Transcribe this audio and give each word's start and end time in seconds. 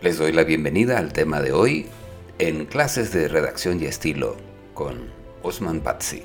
Les 0.00 0.16
doy 0.16 0.30
la 0.30 0.44
bienvenida 0.44 0.98
al 0.98 1.12
tema 1.12 1.40
de 1.40 1.50
hoy 1.50 1.86
en 2.38 2.66
clases 2.66 3.12
de 3.12 3.26
redacción 3.26 3.82
y 3.82 3.86
estilo 3.86 4.36
con 4.72 5.10
Osman 5.42 5.80
Pazzi. 5.80 6.22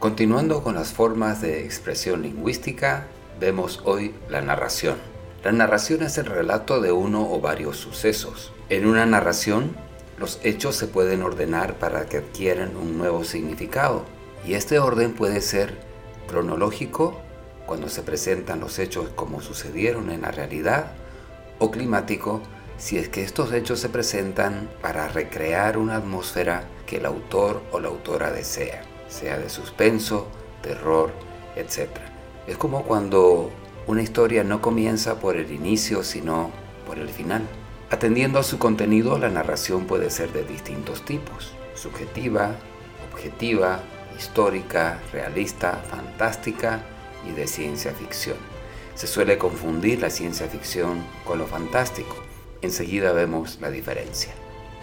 Continuando 0.00 0.64
con 0.64 0.74
las 0.74 0.92
formas 0.92 1.40
de 1.40 1.64
expresión 1.64 2.22
lingüística, 2.22 3.06
vemos 3.38 3.82
hoy 3.84 4.16
la 4.28 4.40
narración. 4.40 4.96
La 5.44 5.52
narración 5.52 6.02
es 6.02 6.18
el 6.18 6.26
relato 6.26 6.80
de 6.80 6.90
uno 6.90 7.32
o 7.32 7.40
varios 7.40 7.76
sucesos. 7.76 8.52
En 8.68 8.84
una 8.86 9.06
narración, 9.06 9.76
los 10.18 10.40
hechos 10.42 10.74
se 10.74 10.88
pueden 10.88 11.22
ordenar 11.22 11.78
para 11.78 12.06
que 12.06 12.16
adquieran 12.16 12.76
un 12.76 12.98
nuevo 12.98 13.22
significado, 13.22 14.04
y 14.44 14.54
este 14.54 14.80
orden 14.80 15.12
puede 15.12 15.40
ser 15.40 15.78
cronológico, 16.26 17.20
cuando 17.64 17.88
se 17.88 18.02
presentan 18.02 18.58
los 18.58 18.80
hechos 18.80 19.08
como 19.14 19.40
sucedieron 19.40 20.10
en 20.10 20.22
la 20.22 20.32
realidad, 20.32 20.94
o 21.62 21.70
climático 21.70 22.42
si 22.76 22.98
es 22.98 23.08
que 23.08 23.22
estos 23.22 23.52
hechos 23.52 23.78
se 23.78 23.88
presentan 23.88 24.68
para 24.80 25.06
recrear 25.06 25.78
una 25.78 25.96
atmósfera 25.96 26.64
que 26.86 26.96
el 26.96 27.06
autor 27.06 27.62
o 27.70 27.78
la 27.78 27.86
autora 27.86 28.32
desea, 28.32 28.82
sea 29.08 29.38
de 29.38 29.48
suspenso, 29.48 30.26
terror, 30.60 31.12
etc. 31.54 31.88
Es 32.48 32.56
como 32.56 32.82
cuando 32.82 33.52
una 33.86 34.02
historia 34.02 34.42
no 34.42 34.60
comienza 34.60 35.20
por 35.20 35.36
el 35.36 35.52
inicio, 35.52 36.02
sino 36.02 36.50
por 36.84 36.98
el 36.98 37.08
final. 37.08 37.42
Atendiendo 37.90 38.40
a 38.40 38.42
su 38.42 38.58
contenido, 38.58 39.16
la 39.16 39.28
narración 39.28 39.86
puede 39.86 40.10
ser 40.10 40.32
de 40.32 40.42
distintos 40.42 41.04
tipos, 41.04 41.52
subjetiva, 41.76 42.56
objetiva, 43.12 43.80
histórica, 44.18 45.00
realista, 45.12 45.80
fantástica 45.88 46.80
y 47.28 47.32
de 47.32 47.46
ciencia 47.46 47.92
ficción. 47.92 48.38
Se 48.94 49.06
suele 49.06 49.38
confundir 49.38 50.00
la 50.00 50.10
ciencia 50.10 50.46
ficción 50.48 51.04
con 51.24 51.38
lo 51.38 51.46
fantástico. 51.46 52.16
Enseguida 52.60 53.12
vemos 53.12 53.58
la 53.60 53.70
diferencia. 53.70 54.32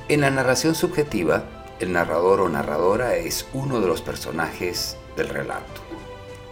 En 0.08 0.22
la 0.22 0.32
narración 0.32 0.76
subjetiva, 0.76 1.44
el 1.80 1.94
narrador 1.94 2.42
o 2.42 2.50
narradora 2.50 3.16
es 3.16 3.48
uno 3.54 3.80
de 3.80 3.88
los 3.88 4.02
personajes 4.02 4.98
del 5.16 5.30
relato. 5.30 5.82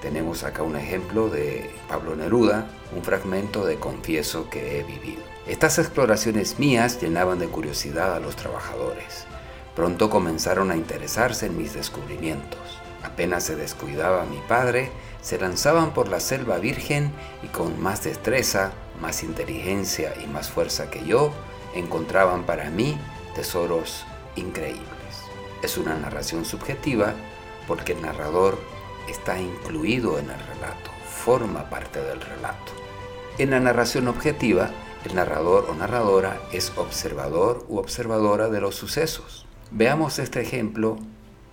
Tenemos 0.02 0.44
acá 0.44 0.62
un 0.62 0.76
ejemplo 0.76 1.28
de 1.28 1.70
Pablo 1.90 2.16
Neruda, 2.16 2.68
un 2.96 3.04
fragmento 3.04 3.66
de 3.66 3.78
Confieso 3.78 4.50
que 4.50 4.80
he 4.80 4.84
vivido. 4.84 5.24
Estas 5.48 5.80
exploraciones 5.80 6.60
mías 6.60 7.02
llenaban 7.02 7.40
de 7.40 7.48
curiosidad 7.48 8.16
a 8.16 8.20
los 8.20 8.36
trabajadores. 8.36 9.26
Pronto 9.76 10.10
comenzaron 10.10 10.72
a 10.72 10.78
interesarse 10.78 11.48
en 11.48 11.58
mis 11.58 11.74
descubrimientos. 11.74 12.60
Apenas 13.08 13.46
se 13.46 13.56
descuidaba 13.56 14.26
mi 14.26 14.40
padre, 14.50 14.92
se 15.22 15.40
lanzaban 15.40 15.94
por 15.94 16.10
la 16.10 16.20
selva 16.20 16.58
virgen 16.58 17.14
y 17.42 17.48
con 17.48 17.82
más 17.82 18.04
destreza, 18.04 18.74
más 19.02 19.24
inteligencia 19.24 20.14
y 20.22 20.28
más 20.28 20.52
fuerza 20.52 20.90
que 20.90 21.06
yo, 21.06 21.32
encontraban 21.74 22.44
para 22.44 22.70
mí 22.70 22.98
tesoros 23.34 24.06
increíbles. 24.36 24.84
Es 25.64 25.78
una 25.78 25.96
narración 25.96 26.44
subjetiva 26.44 27.14
porque 27.66 27.94
el 27.94 28.02
narrador 28.02 28.60
está 29.08 29.40
incluido 29.40 30.20
en 30.20 30.30
el 30.30 30.40
relato, 30.40 30.92
forma 31.10 31.70
parte 31.70 32.02
del 32.02 32.20
relato. 32.20 32.74
En 33.38 33.52
la 33.52 33.62
narración 33.62 34.10
objetiva, 34.10 34.70
el 35.06 35.16
narrador 35.16 35.68
o 35.70 35.76
narradora 35.76 36.42
es 36.52 36.74
observador 36.76 37.66
u 37.70 37.78
observadora 37.78 38.50
de 38.50 38.60
los 38.60 38.76
sucesos. 38.76 39.46
Veamos 39.72 40.20
este 40.20 40.42
ejemplo 40.42 40.98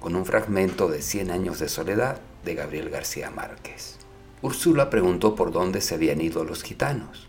con 0.05 0.17
un 0.17 0.27
fragmento 0.27 0.89
de 0.89 1.01
Cien 1.01 1.31
años 1.31 1.59
de 1.61 1.71
soledad 1.71 2.21
de 2.45 2.55
Gabriel 2.55 2.91
García 2.91 3.31
Márquez. 3.31 3.97
Úrsula 4.43 4.91
preguntó 4.91 5.35
por 5.35 5.51
dónde 5.51 5.81
se 5.81 5.95
habían 5.95 6.21
ido 6.21 6.45
los 6.45 6.63
gitanos. 6.63 7.27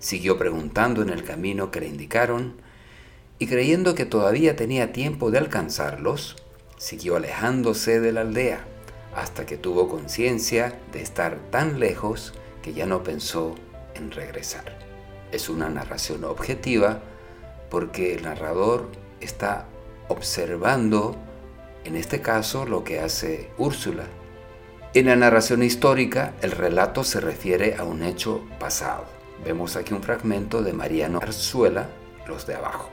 Siguió 0.00 0.36
preguntando 0.36 1.02
en 1.02 1.10
el 1.10 1.22
camino 1.22 1.70
que 1.70 1.78
le 1.78 1.86
indicaron 1.86 2.54
y 3.38 3.46
creyendo 3.46 3.94
que 3.94 4.06
todavía 4.06 4.56
tenía 4.56 4.90
tiempo 4.92 5.30
de 5.30 5.38
alcanzarlos, 5.38 6.34
siguió 6.78 7.14
alejándose 7.14 8.00
de 8.00 8.10
la 8.10 8.22
aldea 8.22 8.64
hasta 9.14 9.46
que 9.46 9.56
tuvo 9.56 9.88
conciencia 9.88 10.80
de 10.92 11.02
estar 11.02 11.38
tan 11.52 11.78
lejos 11.78 12.34
que 12.60 12.72
ya 12.72 12.86
no 12.86 13.04
pensó 13.04 13.54
en 13.94 14.10
regresar. 14.10 14.76
Es 15.30 15.48
una 15.48 15.68
narración 15.68 16.24
objetiva 16.24 17.02
porque 17.70 18.16
el 18.16 18.24
narrador 18.24 18.90
está 19.20 19.68
observando 20.08 21.16
en 21.84 21.96
este 21.96 22.20
caso 22.20 22.66
lo 22.66 22.84
que 22.84 23.00
hace 23.00 23.50
Úrsula. 23.58 24.04
En 24.92 25.06
la 25.06 25.16
narración 25.16 25.62
histórica, 25.62 26.34
el 26.42 26.50
relato 26.50 27.04
se 27.04 27.20
refiere 27.20 27.76
a 27.76 27.84
un 27.84 28.02
hecho 28.02 28.44
pasado. 28.58 29.04
Vemos 29.44 29.76
aquí 29.76 29.94
un 29.94 30.02
fragmento 30.02 30.62
de 30.62 30.72
Mariano 30.72 31.20
Arzuela, 31.22 31.88
los 32.26 32.46
de 32.46 32.56
abajo. 32.56 32.90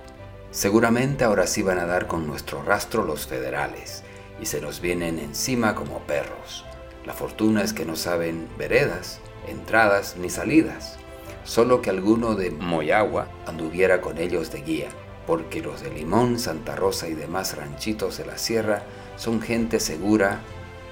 Seguramente 0.51 1.23
ahora 1.23 1.47
sí 1.47 1.63
van 1.63 1.79
a 1.79 1.85
dar 1.85 2.07
con 2.07 2.25
nuestro 2.25 2.63
rastro 2.63 3.03
los 3.03 3.27
federales 3.27 4.03
y 4.41 4.45
se 4.45 4.61
nos 4.61 4.79
vienen 4.79 5.19
encima 5.19 5.75
como 5.75 5.99
perros. 5.99 6.65
La 7.05 7.13
fortuna 7.13 7.63
es 7.63 7.73
que 7.73 7.85
no 7.85 7.95
saben 7.95 8.47
veredas, 8.57 9.19
entradas 9.47 10.15
ni 10.17 10.29
salidas, 10.29 10.97
solo 11.43 11.81
que 11.81 11.89
alguno 11.89 12.35
de 12.35 12.51
Moyagua 12.51 13.27
anduviera 13.45 14.01
con 14.01 14.17
ellos 14.17 14.51
de 14.51 14.61
guía 14.61 14.89
porque 15.27 15.61
los 15.61 15.81
de 15.81 15.91
Limón, 15.91 16.39
Santa 16.39 16.75
Rosa 16.75 17.09
y 17.09 17.13
demás 17.13 17.55
ranchitos 17.57 18.17
de 18.17 18.25
la 18.25 18.37
sierra 18.37 18.83
son 19.17 19.41
gente 19.41 19.79
segura 19.81 20.39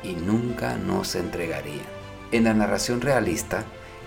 y 0.03 0.13
nunca 0.13 0.75
nos 0.77 1.15
entregarían. 1.15 1.85
En 2.31 2.43
la 2.43 2.53
narración 2.53 3.01
realista, 3.01 3.63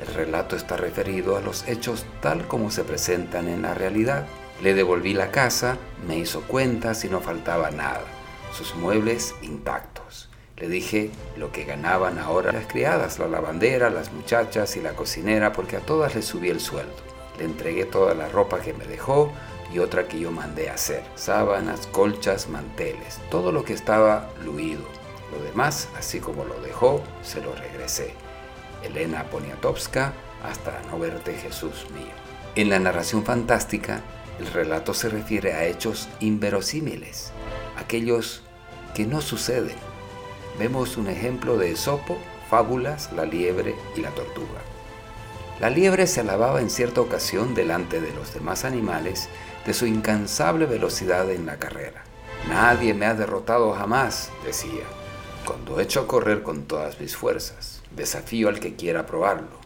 el 0.06 0.14
relato 0.14 0.54
está 0.54 0.76
referido 0.76 1.36
a 1.36 1.40
los 1.40 1.66
hechos 1.66 2.04
tal 2.20 2.46
como 2.46 2.70
se 2.70 2.84
presentan 2.84 3.48
en 3.48 3.62
la 3.62 3.74
realidad. 3.74 4.26
Le 4.62 4.74
devolví 4.74 5.14
la 5.14 5.30
casa, 5.30 5.78
me 6.06 6.18
hizo 6.18 6.42
cuentas 6.42 7.04
y 7.04 7.08
no 7.08 7.20
faltaba 7.20 7.70
nada, 7.70 8.04
sus 8.52 8.74
muebles 8.74 9.34
intactos. 9.42 10.28
Le 10.56 10.68
dije 10.68 11.10
lo 11.36 11.52
que 11.52 11.64
ganaban 11.64 12.18
ahora 12.18 12.52
las 12.52 12.66
criadas, 12.66 13.18
la 13.18 13.28
lavandera, 13.28 13.90
las 13.90 14.12
muchachas 14.12 14.76
y 14.76 14.80
la 14.80 14.92
cocinera, 14.92 15.52
porque 15.52 15.76
a 15.76 15.80
todas 15.80 16.14
les 16.16 16.24
subí 16.24 16.50
el 16.50 16.60
sueldo. 16.60 16.96
Le 17.38 17.44
entregué 17.44 17.84
toda 17.84 18.14
la 18.14 18.28
ropa 18.28 18.58
que 18.60 18.74
me 18.74 18.84
dejó, 18.84 19.32
y 19.72 19.78
otra 19.78 20.08
que 20.08 20.18
yo 20.18 20.30
mandé 20.30 20.70
hacer. 20.70 21.02
Sábanas, 21.14 21.86
colchas, 21.88 22.48
manteles, 22.48 23.20
todo 23.30 23.52
lo 23.52 23.64
que 23.64 23.74
estaba 23.74 24.30
luido. 24.44 24.82
Lo 25.32 25.42
demás, 25.42 25.88
así 25.98 26.20
como 26.20 26.44
lo 26.44 26.60
dejó, 26.60 27.02
se 27.22 27.40
lo 27.40 27.54
regresé. 27.54 28.14
Elena 28.82 29.24
Poniatowska, 29.24 30.12
hasta 30.42 30.80
no 30.90 30.98
verte 30.98 31.34
Jesús 31.34 31.86
mío. 31.94 32.12
En 32.54 32.70
la 32.70 32.78
narración 32.78 33.24
fantástica, 33.24 34.02
el 34.38 34.46
relato 34.46 34.94
se 34.94 35.08
refiere 35.08 35.52
a 35.52 35.66
hechos 35.66 36.08
inverosímiles, 36.20 37.32
aquellos 37.76 38.42
que 38.94 39.06
no 39.06 39.20
suceden. 39.20 39.76
Vemos 40.58 40.96
un 40.96 41.08
ejemplo 41.08 41.56
de 41.56 41.72
Esopo, 41.72 42.18
fábulas, 42.48 43.12
la 43.12 43.24
liebre 43.24 43.74
y 43.96 44.00
la 44.00 44.10
tortuga. 44.10 44.60
La 45.60 45.70
liebre 45.70 46.06
se 46.06 46.20
alababa 46.20 46.60
en 46.60 46.70
cierta 46.70 47.00
ocasión 47.00 47.54
delante 47.54 48.00
de 48.00 48.12
los 48.12 48.32
demás 48.32 48.64
animales 48.64 49.28
de 49.66 49.74
su 49.74 49.86
incansable 49.86 50.66
velocidad 50.66 51.28
en 51.32 51.46
la 51.46 51.58
carrera. 51.58 52.04
Nadie 52.48 52.94
me 52.94 53.06
ha 53.06 53.14
derrotado 53.14 53.72
jamás, 53.72 54.30
decía, 54.44 54.84
cuando 55.44 55.80
echo 55.80 56.00
a 56.00 56.06
correr 56.06 56.44
con 56.44 56.64
todas 56.64 57.00
mis 57.00 57.16
fuerzas. 57.16 57.82
Desafío 57.90 58.48
al 58.48 58.60
que 58.60 58.76
quiera 58.76 59.04
probarlo. 59.04 59.58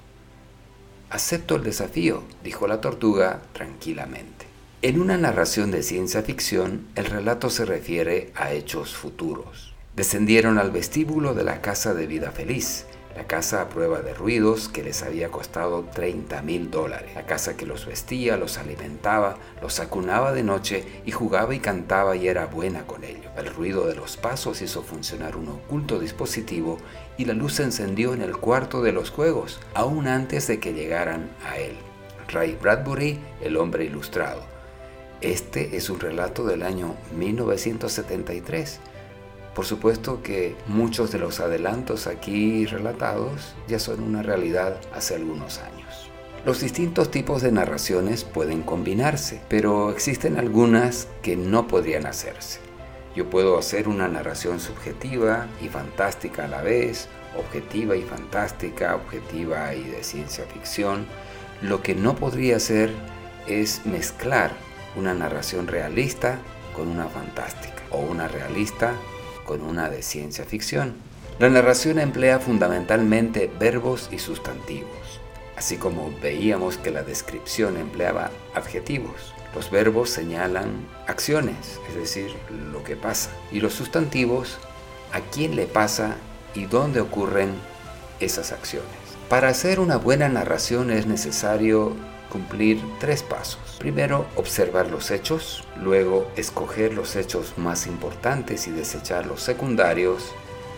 Acepto 1.10 1.56
el 1.56 1.62
desafío, 1.62 2.22
dijo 2.42 2.66
la 2.66 2.80
tortuga 2.80 3.42
tranquilamente. 3.52 4.46
En 4.80 4.98
una 4.98 5.18
narración 5.18 5.70
de 5.70 5.82
ciencia 5.82 6.22
ficción, 6.22 6.86
el 6.94 7.04
relato 7.04 7.50
se 7.50 7.66
refiere 7.66 8.32
a 8.34 8.52
hechos 8.52 8.96
futuros. 8.96 9.74
Descendieron 9.94 10.58
al 10.58 10.70
vestíbulo 10.70 11.34
de 11.34 11.44
la 11.44 11.60
casa 11.60 11.92
de 11.92 12.06
vida 12.06 12.30
feliz, 12.30 12.86
la 13.16 13.26
casa 13.26 13.62
a 13.62 13.68
prueba 13.68 14.00
de 14.00 14.14
ruidos 14.14 14.68
que 14.68 14.82
les 14.82 15.02
había 15.02 15.30
costado 15.30 15.84
30 15.94 16.42
mil 16.42 16.70
dólares. 16.70 17.14
La 17.14 17.26
casa 17.26 17.56
que 17.56 17.66
los 17.66 17.86
vestía, 17.86 18.36
los 18.36 18.58
alimentaba, 18.58 19.36
los 19.60 19.80
acunaba 19.80 20.32
de 20.32 20.42
noche 20.42 20.84
y 21.04 21.10
jugaba 21.10 21.54
y 21.54 21.60
cantaba 21.60 22.16
y 22.16 22.28
era 22.28 22.46
buena 22.46 22.86
con 22.86 23.04
ello. 23.04 23.30
El 23.36 23.52
ruido 23.54 23.86
de 23.86 23.94
los 23.94 24.16
pasos 24.16 24.62
hizo 24.62 24.82
funcionar 24.82 25.36
un 25.36 25.48
oculto 25.48 25.98
dispositivo 25.98 26.78
y 27.18 27.26
la 27.26 27.34
luz 27.34 27.54
se 27.54 27.64
encendió 27.64 28.14
en 28.14 28.22
el 28.22 28.36
cuarto 28.36 28.82
de 28.82 28.92
los 28.92 29.10
juegos, 29.10 29.60
aún 29.74 30.06
antes 30.06 30.46
de 30.46 30.58
que 30.58 30.72
llegaran 30.72 31.30
a 31.46 31.58
él. 31.58 31.76
Ray 32.28 32.58
Bradbury, 32.60 33.18
el 33.42 33.56
hombre 33.58 33.84
ilustrado. 33.84 34.42
Este 35.20 35.76
es 35.76 35.90
un 35.90 36.00
relato 36.00 36.44
del 36.44 36.62
año 36.62 36.96
1973 37.16 38.80
por 39.54 39.66
supuesto 39.66 40.22
que 40.22 40.56
muchos 40.66 41.12
de 41.12 41.18
los 41.18 41.40
adelantos 41.40 42.06
aquí 42.06 42.64
relatados 42.66 43.54
ya 43.68 43.78
son 43.78 44.02
una 44.02 44.22
realidad 44.22 44.80
hace 44.94 45.14
algunos 45.14 45.58
años. 45.58 46.10
Los 46.44 46.60
distintos 46.60 47.10
tipos 47.10 47.42
de 47.42 47.52
narraciones 47.52 48.24
pueden 48.24 48.62
combinarse, 48.62 49.40
pero 49.48 49.90
existen 49.90 50.38
algunas 50.38 51.06
que 51.22 51.36
no 51.36 51.68
podrían 51.68 52.06
hacerse. 52.06 52.60
Yo 53.14 53.28
puedo 53.28 53.58
hacer 53.58 53.88
una 53.88 54.08
narración 54.08 54.58
subjetiva 54.58 55.46
y 55.60 55.68
fantástica 55.68 56.46
a 56.46 56.48
la 56.48 56.62
vez, 56.62 57.08
objetiva 57.36 57.94
y 57.94 58.02
fantástica, 58.02 58.96
objetiva 58.96 59.74
y 59.74 59.84
de 59.84 60.02
ciencia 60.02 60.44
ficción. 60.46 61.06
Lo 61.60 61.82
que 61.82 61.94
no 61.94 62.16
podría 62.16 62.56
hacer 62.56 62.90
es 63.46 63.84
mezclar 63.84 64.50
una 64.96 65.14
narración 65.14 65.66
realista 65.66 66.38
con 66.74 66.88
una 66.88 67.06
fantástica 67.06 67.82
o 67.90 67.98
una 67.98 68.28
realista 68.28 68.94
con 69.44 69.62
una 69.62 69.88
de 69.88 70.02
ciencia 70.02 70.44
ficción. 70.44 70.94
La 71.38 71.48
narración 71.48 71.98
emplea 71.98 72.38
fundamentalmente 72.38 73.50
verbos 73.58 74.08
y 74.12 74.18
sustantivos, 74.18 75.20
así 75.56 75.76
como 75.76 76.12
veíamos 76.20 76.76
que 76.76 76.90
la 76.90 77.02
descripción 77.02 77.76
empleaba 77.76 78.30
adjetivos. 78.54 79.34
Los 79.54 79.70
verbos 79.70 80.10
señalan 80.10 80.86
acciones, 81.06 81.80
es 81.88 81.94
decir, 81.94 82.34
lo 82.72 82.84
que 82.84 82.96
pasa, 82.96 83.30
y 83.50 83.60
los 83.60 83.74
sustantivos 83.74 84.58
a 85.12 85.20
quién 85.20 85.56
le 85.56 85.66
pasa 85.66 86.16
y 86.54 86.66
dónde 86.66 87.00
ocurren 87.00 87.50
esas 88.20 88.52
acciones. 88.52 88.88
Para 89.28 89.48
hacer 89.48 89.80
una 89.80 89.96
buena 89.96 90.28
narración 90.28 90.90
es 90.90 91.06
necesario 91.06 91.96
cumplir 92.32 92.80
tres 92.98 93.22
pasos. 93.22 93.76
Primero, 93.78 94.24
observar 94.36 94.90
los 94.90 95.10
hechos, 95.10 95.64
luego 95.76 96.26
escoger 96.34 96.94
los 96.94 97.14
hechos 97.14 97.58
más 97.58 97.86
importantes 97.86 98.66
y 98.66 98.70
desechar 98.70 99.26
los 99.26 99.42
secundarios, 99.42 100.32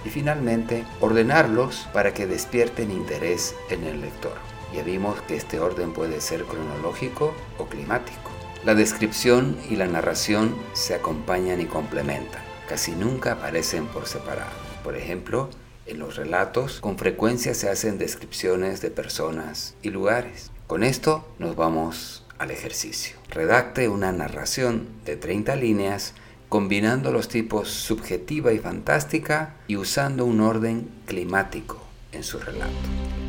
y 0.05 0.11
finalmente 0.11 0.85
ordenarlos 1.01 1.89
para 1.93 2.13
que 2.13 2.27
despierten 2.27 2.91
interés 2.91 3.55
en 3.71 3.85
el 3.85 4.01
lector. 4.01 4.35
Ya 4.75 4.83
vimos 4.83 5.21
que 5.23 5.37
este 5.37 5.61
orden 5.61 5.93
puede 5.93 6.21
ser 6.21 6.45
cronológico 6.45 7.33
o 7.59 7.67
climático. 7.67 8.31
La 8.65 8.75
descripción 8.75 9.57
y 9.71 9.77
la 9.77 9.87
narración 9.87 10.57
se 10.73 10.95
acompañan 10.95 11.61
y 11.61 11.67
complementan, 11.67 12.43
casi 12.69 12.93
nunca 12.93 13.33
aparecen 13.33 13.87
por 13.87 14.07
separado. 14.07 14.51
Por 14.83 14.97
ejemplo, 14.97 15.51
en 15.87 15.99
los 15.99 16.17
relatos 16.17 16.81
con 16.81 16.99
frecuencia 16.99 17.55
se 17.55 17.69
hacen 17.69 17.99
descripciones 17.99 18.81
de 18.81 18.91
personas 18.91 19.75
y 19.83 19.91
lugares. 19.91 20.51
Con 20.67 20.83
esto 20.83 21.29
nos 21.39 21.57
vamos 21.57 22.25
al 22.39 22.51
ejercicio. 22.51 23.17
Redacte 23.29 23.91
una 23.91 24.13
narración 24.13 24.89
de 25.05 25.17
30 25.17 25.57
líneas 25.57 26.15
combinando 26.49 27.13
los 27.13 27.29
tipos 27.29 27.69
subjetiva 27.69 28.51
y 28.53 28.59
fantástica 28.59 29.57
y 29.67 29.77
usando 29.77 30.25
un 30.25 30.41
orden 30.41 30.89
climático 31.05 31.83
en 32.13 32.25
su 32.25 32.39
relato. 32.39 32.73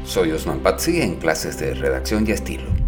Soy 0.06 0.32
Osman 0.32 0.62
Pazzi 0.62 1.02
en 1.02 1.16
clases 1.16 1.60
de 1.60 1.74
redacción 1.74 2.26
y 2.26 2.32
estilo. 2.32 2.85